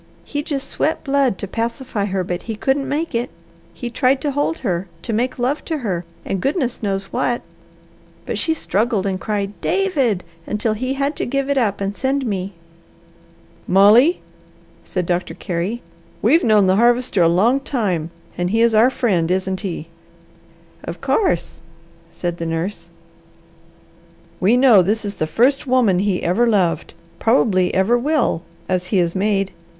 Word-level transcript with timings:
He 0.25 0.41
just 0.41 0.67
sweat 0.67 1.03
blood 1.03 1.37
to 1.37 1.47
pacify 1.47 2.05
her, 2.05 2.23
but 2.23 2.41
he 2.41 2.55
couldn't 2.55 2.89
make 2.89 3.13
it. 3.13 3.29
He 3.71 3.91
tried 3.91 4.19
to 4.21 4.31
hold 4.31 4.57
her, 4.65 4.87
to 5.03 5.13
make 5.13 5.37
love 5.37 5.63
to 5.65 5.77
her, 5.77 6.05
and 6.25 6.41
goodness 6.41 6.81
knows 6.81 7.13
what, 7.13 7.43
but 8.25 8.39
she 8.39 8.55
struggled 8.55 9.05
and 9.05 9.21
cried, 9.21 9.53
'David,' 9.61 10.23
until 10.47 10.73
he 10.73 10.95
had 10.95 11.15
to 11.17 11.27
give 11.27 11.51
it 11.51 11.57
up 11.59 11.79
and 11.79 11.95
send 11.95 12.25
me." 12.25 12.53
"Molly," 13.67 14.21
said 14.83 15.05
Doctor 15.05 15.35
Carey, 15.35 15.83
"we've 16.23 16.43
known 16.43 16.65
the 16.65 16.77
Harvester 16.77 17.21
a 17.21 17.29
long 17.29 17.59
time, 17.59 18.09
and 18.39 18.49
he 18.49 18.61
is 18.63 18.73
our 18.73 18.89
friend, 18.89 19.29
isn't 19.29 19.61
he?" 19.61 19.87
"Of 20.83 20.99
course!" 20.99 21.61
said 22.09 22.37
the 22.37 22.47
nurse. 22.47 22.89
"We 24.39 24.57
know 24.57 24.81
this 24.81 25.05
is 25.05 25.17
the 25.17 25.27
first 25.27 25.67
woman 25.67 25.99
he 25.99 26.23
ever 26.23 26.47
loved, 26.47 26.95
probably 27.19 27.71
ever 27.75 27.99
will, 27.99 28.41
as 28.67 28.87
he 28.87 28.97
is 28.97 29.13
made. 29.15 29.51